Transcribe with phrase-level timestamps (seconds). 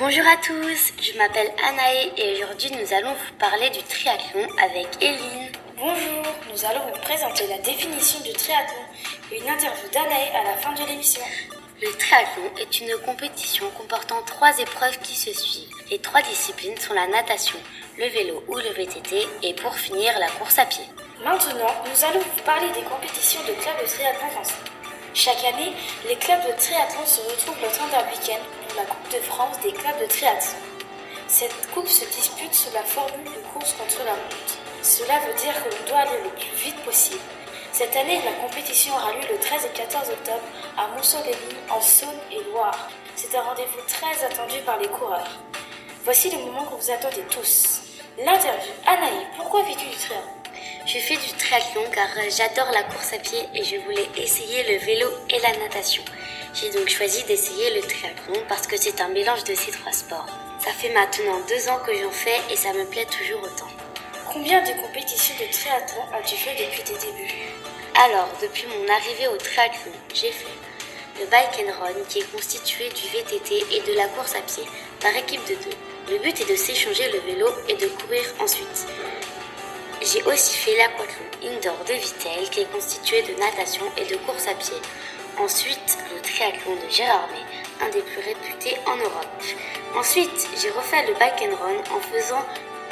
[0.00, 4.88] Bonjour à tous, je m'appelle Anaë et aujourd'hui nous allons vous parler du triathlon avec
[5.00, 5.52] Eline.
[5.76, 8.82] Bonjour, nous allons vous présenter la définition du triathlon
[9.30, 11.22] et une interview d'Anaë à la fin de l'émission.
[11.80, 15.70] Le triathlon est une compétition comportant trois épreuves qui se suivent.
[15.92, 17.58] Les trois disciplines sont la natation,
[17.96, 20.84] le vélo ou le VTT et pour finir la course à pied.
[21.22, 24.54] Maintenant, nous allons vous parler des compétitions de clubs de triathlon français.
[25.16, 25.72] Chaque année,
[26.08, 29.60] les clubs de triathlon se retrouvent le temps d'un week-end pour la Coupe de France
[29.60, 30.58] des clubs de triathlon.
[31.28, 34.58] Cette coupe se dispute sous la formule de course contre la montre.
[34.82, 37.20] Cela veut dire que l'on doit aller le plus vite possible.
[37.72, 40.42] Cette année, la compétition aura lieu le 13 et 14 octobre
[40.76, 42.88] à Montceau-les-Vignes en Saône-et-Loire.
[43.14, 45.30] C'est un rendez-vous très attendu par les coureurs.
[46.02, 47.82] Voici le moment que vous attendez tous.
[48.18, 48.72] L'interview.
[48.84, 50.43] Anaï, pourquoi fais-tu du triathlon?
[50.86, 54.78] Je fais du triathlon car j'adore la course à pied et je voulais essayer le
[54.84, 56.04] vélo et la natation.
[56.54, 60.26] J'ai donc choisi d'essayer le triathlon parce que c'est un mélange de ces trois sports.
[60.64, 63.68] Ça fait maintenant deux ans que j'en fais et ça me plaît toujours autant.
[64.32, 67.32] Combien de compétitions de triathlon as-tu fait depuis tes débuts?
[67.94, 70.46] Alors, depuis mon arrivée au triathlon, j'ai fait
[71.20, 74.64] le bike and run qui est constitué du VTT et de la course à pied
[75.00, 75.76] par équipe de deux.
[76.10, 78.86] Le but est de s'échanger le vélo et de courir ensuite.
[80.04, 84.46] J'ai aussi fait l'aquathlon indoor de Vitel qui est constitué de natation et de course
[84.48, 84.76] à pied.
[85.38, 87.40] Ensuite, le triathlon de Gérardmer,
[87.80, 89.42] un des plus réputés en Europe.
[89.96, 92.44] Ensuite, j'ai refait le bike and run en faisant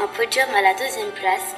[0.00, 1.56] un podium à la deuxième place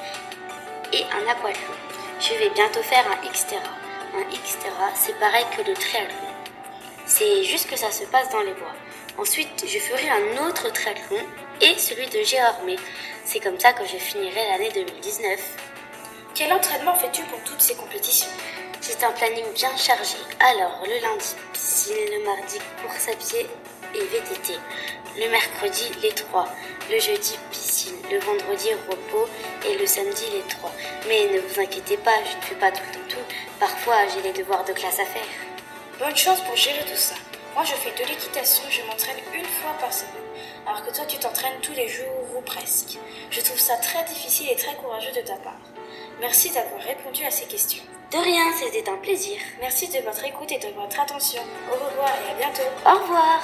[0.94, 1.76] et un aquathlon.
[2.18, 3.76] Je vais bientôt faire un Xterra.
[4.16, 6.32] Un Xterra, c'est pareil que le triathlon.
[7.04, 8.74] C'est juste que ça se passe dans les bois.
[9.18, 11.20] Ensuite, je ferai un autre triathlon
[11.62, 12.76] et celui de Gérardmer.
[13.24, 15.40] C'est comme ça que je finirai l'année 2019.
[16.34, 18.28] Quel entraînement fais-tu pour toutes ces compétitions?
[18.80, 20.16] C'est un planning bien chargé.
[20.40, 23.46] Alors, le lundi, piscine, le mardi, course à pied
[23.94, 24.58] et VTT.
[25.16, 26.48] Le mercredi, les trois.
[26.90, 27.96] Le jeudi, piscine.
[28.10, 29.28] Le vendredi, repos.
[29.64, 30.72] Et le samedi, les trois.
[31.06, 33.34] Mais ne vous inquiétez pas, je ne fais pas tout le temps tout.
[33.60, 35.22] Parfois, j'ai les devoirs de classe à faire.
[36.00, 37.14] Bonne chance pour gérer tout ça.
[37.54, 40.21] Moi, je fais de l'équitation, je m'entraîne une fois par semaine,
[40.66, 42.98] alors que toi, tu t'entraînes tous les jours ou presque.
[43.30, 45.60] Je trouve ça très difficile et très courageux de ta part.
[46.20, 47.82] Merci d'avoir répondu à ces questions.
[48.12, 49.38] De rien, c'était un plaisir.
[49.60, 51.42] Merci de votre écoute et de votre attention.
[51.70, 52.68] Au revoir et à bientôt.
[52.86, 53.40] Au revoir.